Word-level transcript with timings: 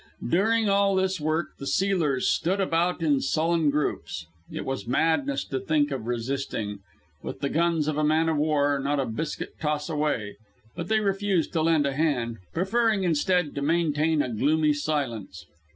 During 0.27 0.67
all 0.67 0.95
this 0.95 1.21
work 1.21 1.57
the 1.59 1.67
sealers 1.67 2.27
stood 2.27 2.59
about 2.59 3.03
in 3.03 3.21
sullen 3.21 3.69
groups. 3.69 4.25
It 4.51 4.65
was 4.65 4.87
madness 4.87 5.45
to 5.45 5.59
think 5.59 5.91
of 5.91 6.07
resisting, 6.07 6.79
with 7.21 7.41
the 7.41 7.49
guns 7.49 7.87
of 7.87 7.99
a 7.99 8.03
man 8.03 8.27
of 8.27 8.37
war 8.37 8.79
not 8.79 8.99
a 8.99 9.05
biscuit 9.05 9.59
toss 9.59 9.89
away; 9.91 10.37
but 10.75 10.87
they 10.87 11.01
refused 11.01 11.53
to 11.53 11.61
lend 11.61 11.85
a 11.85 11.93
hand, 11.93 12.39
preferring 12.51 13.03
instead 13.03 13.53
to 13.53 13.61
maintain 13.61 14.23
a 14.23 14.29
gloomy 14.33 14.73
silence. 14.73 15.45